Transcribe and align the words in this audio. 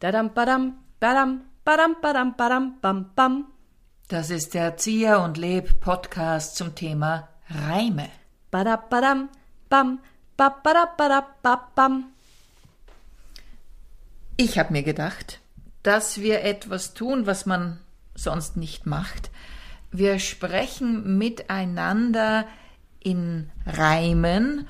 Dadam, 0.00 0.30
badam, 0.30 0.78
badam, 0.98 1.42
badam, 1.62 1.96
badam, 2.00 2.34
badam, 2.34 2.80
bam, 2.80 3.10
bam. 3.14 3.44
Das 4.08 4.30
ist 4.30 4.54
der 4.54 4.62
Erzieher 4.62 5.20
und 5.20 5.36
Leb 5.36 5.78
Podcast 5.80 6.56
zum 6.56 6.74
Thema 6.74 7.28
Reime. 7.50 8.08
Badab, 8.50 8.88
badam, 8.88 9.28
bam, 9.68 9.98
bab, 10.38 10.62
badab, 10.62 10.96
badab, 10.96 11.42
bab, 11.42 11.74
bam. 11.74 12.06
Ich 14.38 14.58
habe 14.58 14.72
mir 14.72 14.82
gedacht, 14.82 15.40
dass 15.82 16.18
wir 16.18 16.44
etwas 16.44 16.94
tun, 16.94 17.26
was 17.26 17.44
man 17.44 17.78
sonst 18.14 18.56
nicht 18.56 18.86
macht. 18.86 19.30
Wir 19.90 20.18
sprechen 20.18 21.18
miteinander 21.18 22.46
in 23.00 23.50
Reimen, 23.66 24.66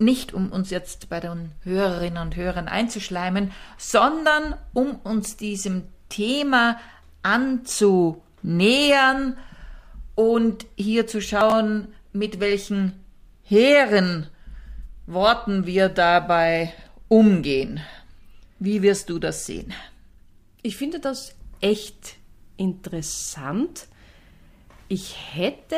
nicht 0.00 0.32
um 0.32 0.50
uns 0.50 0.70
jetzt 0.70 1.08
bei 1.08 1.20
den 1.20 1.52
Hörerinnen 1.62 2.22
und 2.22 2.36
Hörern 2.36 2.68
einzuschleimen, 2.68 3.52
sondern 3.76 4.54
um 4.72 4.96
uns 4.96 5.36
diesem 5.36 5.84
Thema 6.08 6.78
anzunähern 7.22 9.36
und 10.14 10.66
hier 10.76 11.06
zu 11.06 11.20
schauen, 11.20 11.88
mit 12.12 12.40
welchen 12.40 12.94
hehren 13.42 14.28
Worten 15.06 15.66
wir 15.66 15.88
dabei 15.88 16.72
umgehen. 17.08 17.80
Wie 18.58 18.82
wirst 18.82 19.10
du 19.10 19.18
das 19.18 19.46
sehen? 19.46 19.72
Ich 20.62 20.76
finde 20.76 21.00
das 21.00 21.34
echt 21.60 22.16
interessant. 22.56 23.88
Ich 24.88 25.16
hätte, 25.32 25.76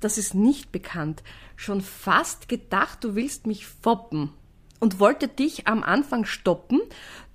das 0.00 0.18
ist 0.18 0.34
nicht 0.34 0.72
bekannt, 0.72 1.22
schon 1.56 1.80
fast 1.80 2.48
gedacht, 2.48 3.04
du 3.04 3.14
willst 3.14 3.46
mich 3.46 3.66
foppen 3.66 4.32
und 4.80 5.00
wollte 5.00 5.28
dich 5.28 5.66
am 5.66 5.82
Anfang 5.82 6.24
stoppen, 6.24 6.80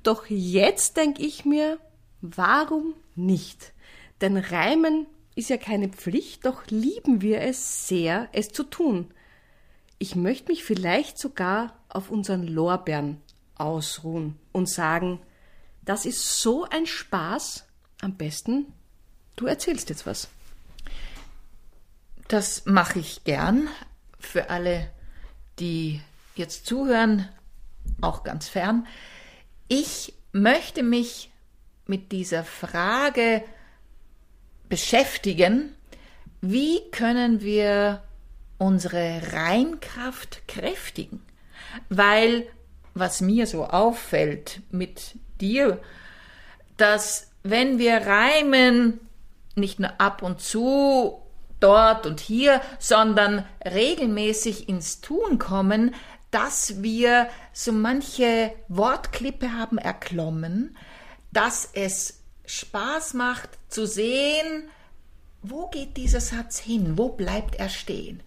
doch 0.03 0.25
jetzt 0.27 0.97
denke 0.97 1.21
ich 1.21 1.45
mir, 1.45 1.79
warum 2.21 2.93
nicht? 3.15 3.73
Denn 4.21 4.37
Reimen 4.37 5.07
ist 5.35 5.49
ja 5.49 5.57
keine 5.57 5.89
Pflicht, 5.89 6.45
doch 6.45 6.63
lieben 6.67 7.21
wir 7.21 7.41
es 7.41 7.87
sehr, 7.87 8.29
es 8.33 8.49
zu 8.49 8.63
tun. 8.63 9.13
Ich 9.97 10.15
möchte 10.15 10.51
mich 10.51 10.63
vielleicht 10.63 11.17
sogar 11.17 11.79
auf 11.89 12.09
unseren 12.09 12.43
Lorbeeren 12.43 13.21
ausruhen 13.55 14.37
und 14.51 14.69
sagen, 14.69 15.19
das 15.81 16.05
ist 16.05 16.41
so 16.41 16.65
ein 16.65 16.85
Spaß, 16.85 17.65
am 18.01 18.15
besten 18.15 18.67
du 19.35 19.45
erzählst 19.45 19.89
jetzt 19.89 20.05
was. 20.05 20.27
Das 22.27 22.65
mache 22.65 22.99
ich 22.99 23.23
gern 23.23 23.69
für 24.19 24.49
alle, 24.49 24.89
die 25.59 26.01
jetzt 26.35 26.65
zuhören, 26.65 27.27
auch 28.01 28.23
ganz 28.23 28.47
fern. 28.47 28.87
Ich 29.67 30.13
möchte 30.31 30.83
mich 30.83 31.31
mit 31.85 32.11
dieser 32.11 32.43
Frage 32.43 33.43
beschäftigen, 34.69 35.75
wie 36.41 36.89
können 36.91 37.41
wir 37.41 38.03
unsere 38.57 39.21
Reinkraft 39.33 40.47
kräftigen? 40.47 41.21
Weil 41.89 42.47
was 42.93 43.21
mir 43.21 43.47
so 43.47 43.65
auffällt 43.65 44.61
mit 44.71 45.15
dir, 45.41 45.81
dass 46.77 47.31
wenn 47.43 47.79
wir 47.79 47.97
reimen, 47.97 48.99
nicht 49.55 49.79
nur 49.79 49.99
ab 49.99 50.21
und 50.21 50.41
zu 50.41 51.21
dort 51.59 52.05
und 52.05 52.19
hier, 52.19 52.61
sondern 52.79 53.45
regelmäßig 53.65 54.69
ins 54.69 55.01
Tun 55.01 55.39
kommen, 55.39 55.93
dass 56.31 56.81
wir 56.83 57.29
so 57.53 57.71
manche 57.71 58.51
Wortklippe 58.67 59.53
haben 59.53 59.77
erklommen, 59.77 60.77
dass 61.31 61.69
es 61.73 62.21
Spaß 62.45 63.13
macht 63.13 63.49
zu 63.67 63.85
sehen, 63.85 64.69
wo 65.41 65.67
geht 65.67 65.97
dieser 65.97 66.21
Satz 66.21 66.59
hin, 66.59 66.97
wo 66.97 67.09
bleibt 67.09 67.55
er 67.55 67.69
stehen. 67.69 68.21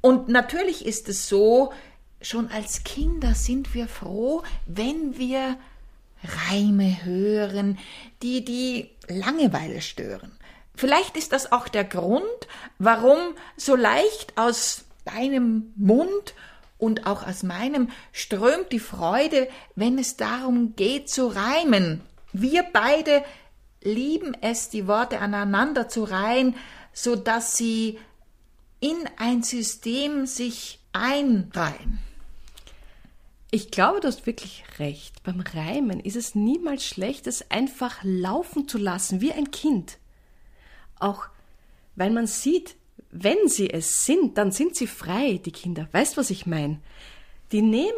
Und 0.00 0.28
natürlich 0.28 0.84
ist 0.84 1.08
es 1.08 1.28
so, 1.28 1.72
schon 2.20 2.50
als 2.50 2.84
Kinder 2.84 3.34
sind 3.34 3.74
wir 3.74 3.88
froh, 3.88 4.42
wenn 4.66 5.16
wir 5.16 5.56
Reime 6.50 7.04
hören, 7.04 7.78
die 8.22 8.44
die 8.44 8.90
Langeweile 9.08 9.80
stören. 9.80 10.32
Vielleicht 10.74 11.16
ist 11.16 11.32
das 11.32 11.52
auch 11.52 11.68
der 11.68 11.84
Grund, 11.84 12.24
warum 12.78 13.18
so 13.56 13.76
leicht 13.76 14.36
aus 14.36 14.84
deinem 15.04 15.72
Mund 15.76 16.34
und 16.78 17.06
auch 17.06 17.26
aus 17.26 17.42
meinem 17.42 17.90
strömt 18.12 18.72
die 18.72 18.80
Freude, 18.80 19.48
wenn 19.76 19.98
es 19.98 20.16
darum 20.16 20.74
geht 20.74 21.08
zu 21.08 21.28
reimen. 21.28 22.00
Wir 22.32 22.64
beide 22.72 23.22
lieben 23.82 24.36
es, 24.40 24.70
die 24.70 24.86
Worte 24.86 25.20
aneinander 25.20 25.88
zu 25.88 26.04
reihen, 26.04 26.56
so 26.92 27.16
dass 27.16 27.56
sie 27.56 27.98
in 28.80 28.96
ein 29.16 29.42
System 29.42 30.26
sich 30.26 30.80
einreihen. 30.92 32.00
Ich 33.50 33.70
glaube, 33.70 34.00
du 34.00 34.08
hast 34.08 34.26
wirklich 34.26 34.64
recht. 34.78 35.22
Beim 35.24 35.40
Reimen 35.40 36.00
ist 36.00 36.16
es 36.16 36.34
niemals 36.34 36.84
schlecht, 36.84 37.26
es 37.26 37.50
einfach 37.50 37.98
laufen 38.02 38.66
zu 38.66 38.78
lassen, 38.78 39.20
wie 39.20 39.32
ein 39.32 39.50
Kind. 39.50 39.98
Auch 41.02 41.26
weil 41.96 42.10
man 42.10 42.26
sieht, 42.26 42.76
wenn 43.10 43.48
sie 43.48 43.68
es 43.68 44.06
sind, 44.06 44.38
dann 44.38 44.50
sind 44.52 44.76
sie 44.76 44.86
frei, 44.86 45.40
die 45.44 45.52
Kinder. 45.52 45.88
Weißt, 45.92 46.16
was 46.16 46.30
ich 46.30 46.46
meine? 46.46 46.80
Die 47.52 47.60
nehmen, 47.60 47.92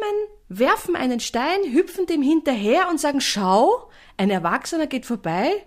werfen 0.49 0.95
einen 0.95 1.21
Stein, 1.21 1.71
hüpfen 1.71 2.05
dem 2.05 2.21
hinterher 2.21 2.89
und 2.89 2.99
sagen, 2.99 3.21
schau, 3.21 3.89
ein 4.17 4.29
Erwachsener 4.29 4.87
geht 4.87 5.05
vorbei 5.05 5.65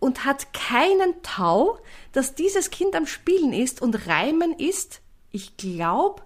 und 0.00 0.26
hat 0.26 0.52
keinen 0.52 1.22
Tau, 1.22 1.78
dass 2.12 2.34
dieses 2.34 2.70
Kind 2.70 2.94
am 2.94 3.06
Spielen 3.06 3.54
ist 3.54 3.80
und 3.80 4.06
Reimen 4.06 4.52
ist, 4.52 5.00
ich 5.30 5.56
glaube, 5.56 6.22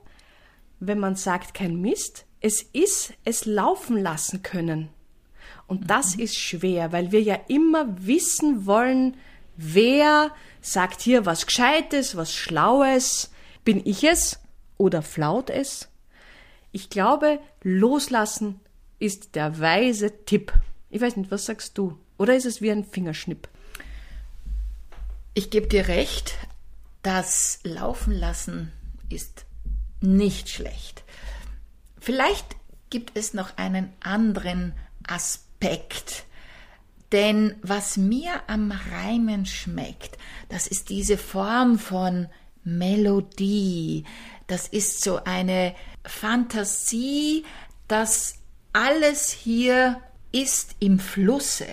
wenn 0.81 0.99
man 0.99 1.15
sagt 1.15 1.55
kein 1.55 1.81
Mist, 1.81 2.25
es 2.41 2.63
ist 2.63 3.15
es 3.25 3.47
laufen 3.47 3.97
lassen 3.97 4.43
können. 4.43 4.89
Und 5.67 5.91
das 5.91 6.17
mhm. 6.17 6.23
ist 6.25 6.37
schwer, 6.37 6.93
weil 6.93 7.13
wir 7.13 7.23
ja 7.23 7.39
immer 7.47 7.87
wissen 8.05 8.67
wollen, 8.67 9.17
wer 9.59 10.31
sagt 10.63 11.03
hier 11.03 11.27
was 11.27 11.45
Gescheites, 11.45 12.17
was 12.17 12.35
Schlaues. 12.35 13.31
Bin 13.65 13.85
ich 13.85 14.05
es 14.05 14.41
oder 14.79 15.03
flaut 15.03 15.51
es? 15.51 15.89
Ich 16.73 16.89
glaube, 16.89 17.41
loslassen 17.63 18.61
ist 18.99 19.35
der 19.35 19.61
weise 19.61 20.25
Tipp. 20.25 20.53
Ich 20.89 21.03
weiß 21.03 21.17
nicht, 21.17 21.31
was 21.31 21.45
sagst 21.45 21.77
du? 21.77 21.99
Oder 22.17 22.35
ist 22.35 22.47
es 22.47 22.63
wie 22.63 22.71
ein 22.71 22.85
Fingerschnipp? 22.85 23.49
Ich 25.35 25.51
gebe 25.51 25.67
dir 25.67 25.89
recht, 25.89 26.35
das 27.03 27.61
Laufen 27.63 28.13
lassen 28.13 28.73
ist 29.09 29.45
nicht 30.01 30.49
schlecht. 30.49 31.05
Vielleicht 32.01 32.57
gibt 32.91 33.17
es 33.17 33.35
noch 33.35 33.57
einen 33.57 33.93
anderen 34.01 34.73
Aspekt. 35.07 36.25
Denn 37.13 37.57
was 37.63 37.97
mir 37.97 38.43
am 38.49 38.73
Reimen 38.93 39.47
schmeckt, 39.47 40.19
das 40.49 40.67
ist 40.67 40.91
diese 40.91 41.17
Form 41.17 41.79
von 41.79 42.29
Melodie. 42.65 44.05
Das 44.47 44.69
ist 44.69 45.03
so 45.03 45.25
eine 45.25 45.75
Fantasie, 46.05 47.45
dass 47.87 48.35
alles 48.73 49.31
hier 49.31 50.01
ist 50.33 50.77
im 50.81 50.99
Flusse. 50.99 51.69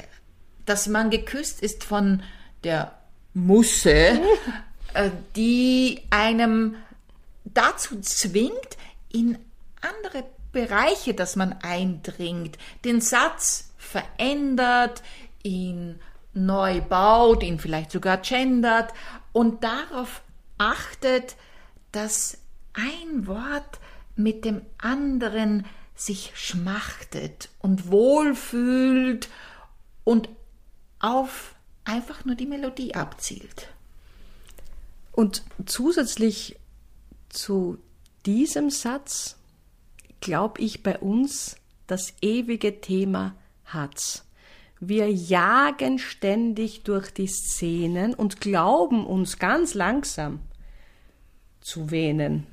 Dass 0.65 0.87
man 0.87 1.09
geküsst 1.09 1.61
ist 1.61 1.83
von 1.83 2.23
der 2.63 2.97
Musse, 3.33 4.21
äh, 4.93 5.11
die 5.35 6.01
einem 6.09 6.75
dazu 7.43 7.99
zwingt, 7.99 8.77
in 9.11 9.37
andere 9.81 10.25
Bereiche, 10.51 11.13
dass 11.13 11.35
man 11.35 11.53
eindringt, 11.61 12.57
den 12.83 13.01
Satz 13.01 13.73
verändert, 13.77 15.03
ihn 15.45 15.99
neu 16.33 16.81
baut, 16.81 17.43
ihn 17.43 17.59
vielleicht 17.59 17.91
sogar 17.91 18.17
gendert 18.17 18.93
und 19.31 19.63
darauf 19.63 20.21
achtet, 20.57 21.35
dass 21.91 22.37
ein 22.73 23.27
Wort 23.27 23.79
mit 24.15 24.43
dem 24.43 24.61
anderen 24.77 25.65
sich 25.95 26.31
schmachtet 26.35 27.49
und 27.59 27.89
wohlfühlt 27.89 29.29
und 30.03 30.29
auf 30.99 31.55
einfach 31.85 32.25
nur 32.25 32.35
die 32.35 32.47
Melodie 32.47 32.95
abzielt. 32.95 33.69
Und 35.13 35.43
zusätzlich 35.65 36.57
zu 37.29 37.77
diesem 38.25 38.69
Satz 38.69 39.37
glaube 40.19 40.61
ich, 40.61 40.83
bei 40.83 40.97
uns 40.97 41.55
das 41.87 42.13
ewige 42.21 42.81
Thema 42.81 43.35
hat's. 43.65 44.24
Wir 44.87 45.11
jagen 45.11 45.97
ständig 45.97 46.83
durch 46.83 47.11
die 47.11 47.27
Szenen 47.27 48.13
und 48.13 48.39
glauben 48.39 49.05
uns 49.05 49.39
ganz 49.39 49.73
langsam 49.73 50.41
zu 51.59 51.89
wähnen. 51.89 52.45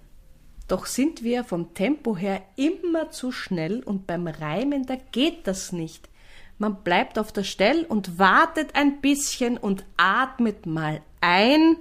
Doch 0.66 0.86
sind 0.86 1.22
wir 1.22 1.44
vom 1.44 1.74
Tempo 1.74 2.16
her 2.16 2.40
immer 2.56 3.10
zu 3.10 3.32
schnell 3.32 3.82
und 3.82 4.06
beim 4.06 4.26
Reimen, 4.26 4.86
da 4.86 4.96
geht 4.96 5.46
das 5.46 5.72
nicht, 5.72 6.08
man 6.56 6.82
bleibt 6.84 7.18
auf 7.18 7.32
der 7.32 7.42
Stelle 7.42 7.86
und 7.86 8.18
wartet 8.18 8.76
ein 8.76 9.00
bisschen 9.00 9.58
und 9.58 9.84
atmet 9.96 10.64
mal 10.64 11.02
ein 11.20 11.76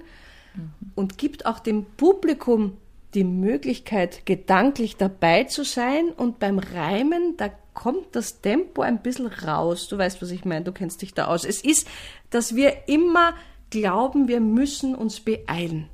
und 0.94 1.16
gibt 1.18 1.46
auch 1.46 1.60
dem 1.60 1.84
Publikum 1.84 2.76
die 3.14 3.24
Möglichkeit, 3.24 4.26
gedanklich 4.26 4.96
dabei 4.96 5.44
zu 5.44 5.64
sein 5.64 6.10
und 6.10 6.38
beim 6.38 6.58
Reimen, 6.58 7.36
da 7.36 7.48
kommt 7.74 8.14
das 8.14 8.40
Tempo 8.40 8.82
ein 8.82 9.02
bisschen 9.02 9.26
raus. 9.26 9.88
Du 9.88 9.98
weißt, 9.98 10.20
was 10.22 10.30
ich 10.30 10.44
meine, 10.44 10.64
du 10.64 10.72
kennst 10.72 11.02
dich 11.02 11.14
da 11.14 11.26
aus. 11.26 11.44
Es 11.44 11.62
ist, 11.62 11.86
dass 12.30 12.54
wir 12.54 12.88
immer 12.88 13.34
glauben, 13.70 14.28
wir 14.28 14.40
müssen 14.40 14.94
uns 14.94 15.20
beeilen. 15.20 15.88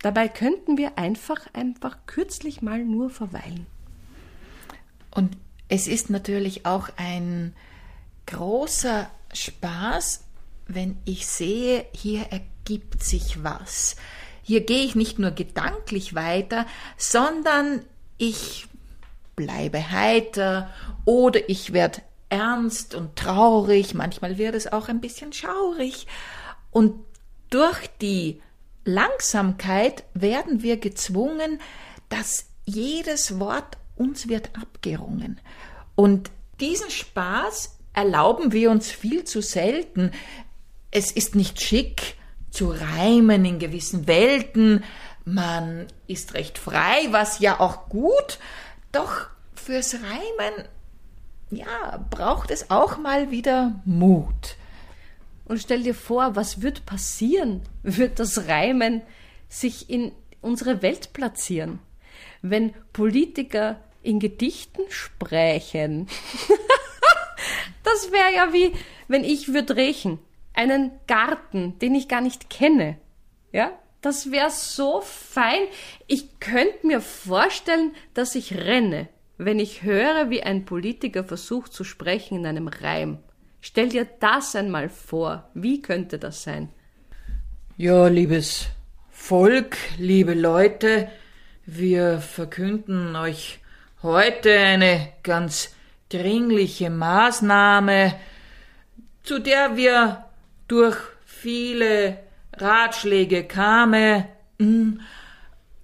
Dabei 0.00 0.28
könnten 0.28 0.76
wir 0.76 0.98
einfach, 0.98 1.52
einfach 1.52 1.98
kürzlich 2.06 2.62
mal 2.62 2.84
nur 2.84 3.10
verweilen. 3.10 3.66
Und 5.10 5.36
es 5.68 5.88
ist 5.88 6.10
natürlich 6.10 6.66
auch 6.66 6.90
ein 6.96 7.54
großer 8.26 9.08
Spaß, 9.32 10.24
wenn 10.68 10.98
ich 11.04 11.26
sehe, 11.26 11.86
hier 11.92 12.26
ergibt 12.30 13.02
sich 13.02 13.42
was. 13.42 13.96
Hier 14.42 14.64
gehe 14.64 14.84
ich 14.84 14.94
nicht 14.94 15.18
nur 15.18 15.30
gedanklich 15.30 16.14
weiter, 16.14 16.66
sondern 16.96 17.82
ich 18.18 18.68
bleibe 19.36 19.90
heiter 19.90 20.70
oder 21.04 21.48
ich 21.48 21.72
werde 21.72 22.02
ernst 22.28 22.94
und 22.94 23.14
traurig, 23.16 23.94
manchmal 23.94 24.38
wird 24.38 24.54
es 24.54 24.72
auch 24.72 24.88
ein 24.88 25.00
bisschen 25.00 25.32
schaurig. 25.32 26.06
Und 26.70 26.94
durch 27.50 27.86
die 28.00 28.40
Langsamkeit 28.84 30.04
werden 30.14 30.62
wir 30.62 30.78
gezwungen, 30.78 31.60
dass 32.08 32.46
jedes 32.64 33.38
Wort 33.38 33.78
uns 33.96 34.28
wird 34.28 34.50
abgerungen. 34.60 35.40
Und 35.94 36.30
diesen 36.60 36.90
Spaß 36.90 37.78
erlauben 37.92 38.52
wir 38.52 38.70
uns 38.70 38.90
viel 38.90 39.24
zu 39.24 39.40
selten. 39.40 40.10
Es 40.90 41.12
ist 41.12 41.34
nicht 41.34 41.60
schick 41.60 42.16
zu 42.50 42.70
reimen 42.70 43.44
in 43.44 43.58
gewissen 43.58 44.06
Welten. 44.06 44.84
Man 45.24 45.86
ist 46.06 46.34
recht 46.34 46.58
frei, 46.58 47.08
was 47.10 47.40
ja 47.40 47.60
auch 47.60 47.88
gut. 47.88 48.38
Doch 48.96 49.26
fürs 49.54 49.94
Reimen, 49.94 50.68
ja, 51.50 52.02
braucht 52.08 52.50
es 52.50 52.70
auch 52.70 52.96
mal 52.96 53.30
wieder 53.30 53.78
Mut. 53.84 54.56
Und 55.44 55.60
stell 55.60 55.82
dir 55.82 55.94
vor, 55.94 56.34
was 56.34 56.62
wird 56.62 56.86
passieren, 56.86 57.60
wird 57.82 58.18
das 58.18 58.48
Reimen 58.48 59.02
sich 59.50 59.90
in 59.90 60.12
unsere 60.40 60.80
Welt 60.80 61.12
platzieren, 61.12 61.78
wenn 62.40 62.72
Politiker 62.94 63.78
in 64.02 64.18
Gedichten 64.18 64.82
sprechen. 64.88 66.08
das 67.84 68.10
wäre 68.12 68.34
ja 68.34 68.54
wie, 68.54 68.72
wenn 69.08 69.24
ich 69.24 69.52
würde 69.52 69.76
rächen, 69.76 70.18
einen 70.54 70.90
Garten, 71.06 71.78
den 71.80 71.94
ich 71.94 72.08
gar 72.08 72.22
nicht 72.22 72.48
kenne. 72.48 72.96
Ja, 73.52 73.72
das 74.06 74.30
wäre 74.30 74.50
so 74.50 75.00
fein. 75.00 75.66
Ich 76.06 76.38
könnte 76.38 76.86
mir 76.86 77.00
vorstellen, 77.00 77.92
dass 78.14 78.36
ich 78.36 78.56
renne, 78.56 79.08
wenn 79.36 79.58
ich 79.58 79.82
höre, 79.82 80.30
wie 80.30 80.44
ein 80.44 80.64
Politiker 80.64 81.24
versucht 81.24 81.72
zu 81.72 81.82
sprechen 81.82 82.38
in 82.38 82.46
einem 82.46 82.68
Reim. 82.68 83.18
Stell 83.60 83.88
dir 83.88 84.06
das 84.20 84.54
einmal 84.54 84.88
vor. 84.90 85.50
Wie 85.54 85.82
könnte 85.82 86.20
das 86.20 86.44
sein? 86.44 86.68
Ja, 87.76 88.06
liebes 88.06 88.66
Volk, 89.10 89.76
liebe 89.98 90.34
Leute, 90.34 91.10
wir 91.64 92.20
verkünden 92.20 93.16
euch 93.16 93.58
heute 94.04 94.56
eine 94.56 95.08
ganz 95.24 95.74
dringliche 96.10 96.90
Maßnahme, 96.90 98.14
zu 99.24 99.40
der 99.40 99.76
wir 99.76 100.26
durch 100.68 100.96
viele 101.24 102.25
Ratschläge 102.58 103.44
kamen, 103.44 104.24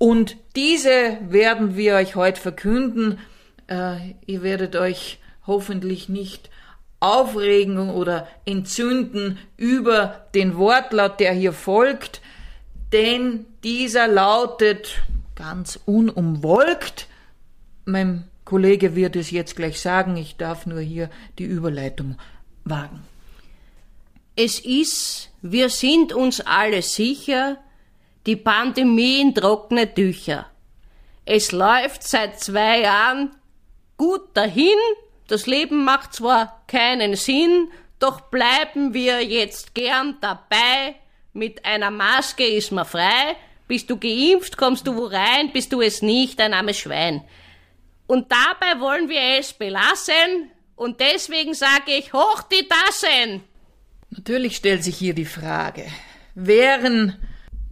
und 0.02 0.36
diese 0.56 1.18
werden 1.28 1.76
wir 1.76 1.94
euch 1.94 2.16
heute 2.16 2.40
verkünden. 2.40 3.18
Äh, 3.68 4.14
ihr 4.26 4.42
werdet 4.42 4.74
euch 4.74 5.20
hoffentlich 5.46 6.08
nicht 6.08 6.50
aufregen 6.98 7.90
oder 7.90 8.26
entzünden 8.44 9.38
über 9.56 10.26
den 10.34 10.56
Wortlaut, 10.56 11.20
der 11.20 11.32
hier 11.32 11.52
folgt, 11.52 12.20
denn 12.92 13.46
dieser 13.62 14.08
lautet 14.08 15.02
ganz 15.34 15.78
unumwolkt. 15.84 17.06
Mein 17.84 18.24
Kollege 18.44 18.96
wird 18.96 19.16
es 19.16 19.30
jetzt 19.30 19.56
gleich 19.56 19.80
sagen, 19.80 20.16
ich 20.16 20.36
darf 20.36 20.66
nur 20.66 20.80
hier 20.80 21.10
die 21.38 21.44
Überleitung 21.44 22.16
wagen. 22.64 23.04
Es 24.34 24.60
ist, 24.60 25.30
wir 25.42 25.68
sind 25.68 26.14
uns 26.14 26.40
alle 26.40 26.80
sicher, 26.80 27.58
die 28.24 28.36
Pandemie 28.36 29.20
in 29.20 29.34
trockene 29.34 29.92
Tücher. 29.92 30.46
Es 31.24 31.52
läuft 31.52 32.02
seit 32.02 32.40
zwei 32.40 32.80
Jahren 32.80 33.34
gut 33.98 34.34
dahin, 34.34 34.78
das 35.28 35.46
Leben 35.46 35.84
macht 35.84 36.14
zwar 36.14 36.62
keinen 36.66 37.14
Sinn, 37.14 37.70
doch 37.98 38.22
bleiben 38.22 38.94
wir 38.94 39.22
jetzt 39.22 39.74
gern 39.74 40.16
dabei. 40.20 40.96
Mit 41.32 41.64
einer 41.64 41.90
Maske 41.90 42.46
ist 42.46 42.72
man 42.72 42.84
frei. 42.84 43.36
Bist 43.68 43.88
du 43.88 43.96
geimpft, 43.96 44.56
kommst 44.56 44.86
du 44.86 44.96
wo 44.96 45.06
rein, 45.06 45.52
bist 45.52 45.72
du 45.72 45.80
es 45.80 46.02
nicht, 46.02 46.40
ein 46.40 46.52
armes 46.52 46.78
Schwein. 46.78 47.22
Und 48.06 48.32
dabei 48.32 48.80
wollen 48.80 49.08
wir 49.08 49.38
es 49.38 49.52
belassen. 49.52 50.50
Und 50.74 51.00
deswegen 51.00 51.54
sage 51.54 51.96
ich, 51.96 52.12
hoch 52.12 52.42
die 52.42 52.66
Tassen! 52.66 53.44
Natürlich 54.14 54.56
stellt 54.56 54.84
sich 54.84 54.96
hier 54.96 55.14
die 55.14 55.24
Frage, 55.24 55.86
wären 56.34 57.16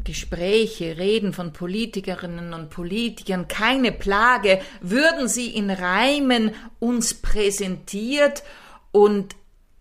Gespräche, 0.05 0.97
Reden 0.97 1.35
von 1.35 1.53
Politikerinnen 1.53 2.55
und 2.55 2.71
Politikern 2.71 3.47
keine 3.47 3.93
Plage, 3.93 4.63
würden 4.81 5.29
sie 5.29 5.55
in 5.55 5.71
Reimen 5.71 6.53
uns 6.79 7.13
präsentiert 7.13 8.43
und 8.91 9.37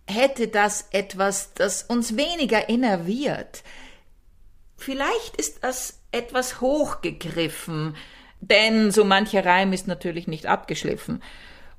hätte 0.06 0.48
das 0.48 0.88
etwas, 0.90 1.54
das 1.54 1.82
uns 1.84 2.18
weniger 2.18 2.68
innerviert. 2.68 3.62
Vielleicht 4.76 5.36
ist 5.36 5.64
das 5.64 6.02
etwas 6.12 6.60
hochgegriffen, 6.60 7.96
denn 8.42 8.90
so 8.90 9.04
mancher 9.04 9.46
Reim 9.46 9.72
ist 9.72 9.86
natürlich 9.86 10.26
nicht 10.26 10.44
abgeschliffen. 10.44 11.22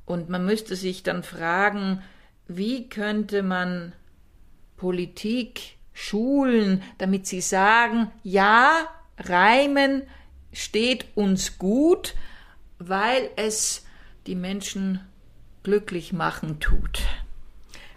Und 0.06 0.30
man 0.30 0.44
müsste 0.44 0.76
sich 0.76 1.04
dann 1.04 1.22
fragen, 1.22 2.02
wie 2.48 2.90
könnte 2.90 3.44
man 3.44 3.94
Politik 4.82 5.78
schulen, 5.94 6.82
damit 6.98 7.28
sie 7.28 7.42
sagen, 7.42 8.10
ja, 8.24 8.88
Reimen 9.20 10.02
steht 10.54 11.06
uns 11.14 11.60
gut, 11.60 12.16
weil 12.80 13.30
es 13.36 13.86
die 14.26 14.34
Menschen 14.34 15.00
glücklich 15.62 16.14
machen 16.14 16.60
tut. 16.60 17.04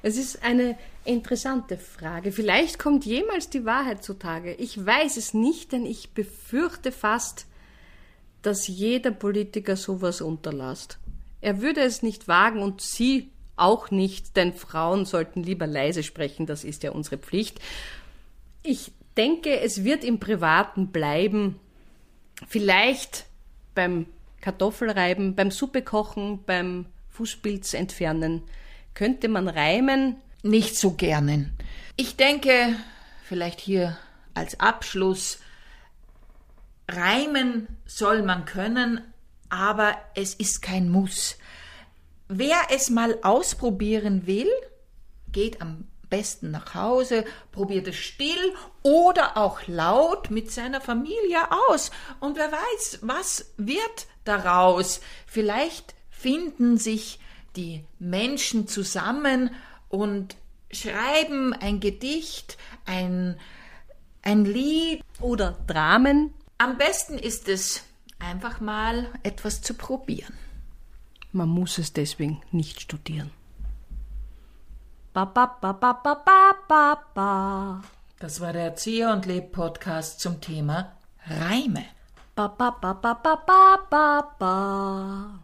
Es 0.02 0.18
ist 0.18 0.44
eine 0.44 0.76
interessante 1.06 1.78
Frage. 1.78 2.32
Vielleicht 2.32 2.78
kommt 2.78 3.06
jemals 3.06 3.48
die 3.48 3.64
Wahrheit 3.64 4.04
zutage. 4.04 4.52
Ich 4.52 4.84
weiß 4.84 5.16
es 5.16 5.32
nicht, 5.32 5.72
denn 5.72 5.86
ich 5.86 6.10
befürchte 6.10 6.92
fast, 6.92 7.46
dass 8.42 8.68
jeder 8.68 9.10
Politiker 9.10 9.76
sowas 9.76 10.20
unterlasst. 10.20 10.98
Er 11.40 11.62
würde 11.62 11.80
es 11.80 12.02
nicht 12.02 12.28
wagen 12.28 12.60
und 12.62 12.82
Sie 12.82 13.30
auch 13.56 13.90
nicht, 13.90 14.36
denn 14.36 14.52
Frauen 14.52 15.04
sollten 15.04 15.42
lieber 15.42 15.66
leise 15.66 16.02
sprechen, 16.02 16.46
das 16.46 16.64
ist 16.64 16.82
ja 16.82 16.90
unsere 16.90 17.18
Pflicht. 17.18 17.60
Ich 18.62 18.92
denke, 19.16 19.60
es 19.60 19.84
wird 19.84 20.04
im 20.04 20.18
Privaten 20.18 20.88
bleiben. 20.88 21.60
Vielleicht 22.48 23.26
beim 23.74 24.06
Kartoffelreiben, 24.40 25.34
beim 25.34 25.50
Suppekochen, 25.50 26.44
beim 26.44 26.86
Fußpilz 27.10 27.74
entfernen. 27.74 28.42
Könnte 28.94 29.28
man 29.28 29.48
reimen? 29.48 30.16
Nicht 30.42 30.76
so 30.76 30.92
gerne. 30.92 31.50
Ich 31.96 32.16
denke, 32.16 32.74
vielleicht 33.24 33.60
hier 33.60 33.96
als 34.34 34.58
Abschluss, 34.60 35.38
reimen 36.88 37.68
soll 37.86 38.22
man 38.22 38.44
können, 38.44 39.00
aber 39.48 39.96
es 40.14 40.34
ist 40.34 40.60
kein 40.60 40.90
Muss. 40.90 41.36
Wer 42.36 42.56
es 42.70 42.90
mal 42.90 43.16
ausprobieren 43.22 44.26
will, 44.26 44.50
geht 45.30 45.62
am 45.62 45.86
besten 46.10 46.50
nach 46.50 46.74
Hause, 46.74 47.24
probiert 47.52 47.86
es 47.86 47.94
still 47.94 48.54
oder 48.82 49.36
auch 49.36 49.60
laut 49.68 50.32
mit 50.32 50.50
seiner 50.50 50.80
Familie 50.80 51.38
aus. 51.68 51.92
Und 52.18 52.36
wer 52.36 52.50
weiß, 52.50 52.98
was 53.02 53.52
wird 53.56 54.08
daraus? 54.24 55.00
Vielleicht 55.28 55.94
finden 56.10 56.76
sich 56.76 57.20
die 57.54 57.84
Menschen 58.00 58.66
zusammen 58.66 59.54
und 59.88 60.34
schreiben 60.72 61.52
ein 61.52 61.78
Gedicht, 61.78 62.58
ein, 62.84 63.38
ein 64.22 64.44
Lied 64.44 65.04
oder 65.20 65.56
Dramen. 65.68 66.34
Am 66.58 66.78
besten 66.78 67.16
ist 67.16 67.48
es, 67.48 67.84
einfach 68.18 68.60
mal 68.60 69.08
etwas 69.22 69.62
zu 69.62 69.74
probieren. 69.74 70.34
Man 71.34 71.48
muss 71.48 71.78
es 71.78 71.92
deswegen 71.92 72.40
nicht 72.52 72.80
studieren. 72.80 73.32
Ba, 75.12 75.24
ba, 75.24 75.46
ba, 75.60 75.72
ba, 75.72 75.92
ba, 75.92 76.14
ba, 76.24 76.54
ba, 76.68 76.98
ba. 77.12 77.82
Das 78.20 78.40
war 78.40 78.52
der 78.52 78.66
Erzieher 78.66 79.12
und 79.12 79.26
Leb 79.26 79.50
Podcast 79.50 80.20
zum 80.20 80.40
Thema 80.40 80.92
Reime. 81.26 81.86
Ba, 82.36 82.46
ba, 82.46 82.70
ba, 82.70 82.94
ba, 82.94 83.14
ba, 83.14 83.34
ba, 83.44 83.78
ba, 83.90 84.34
ba. 84.38 85.40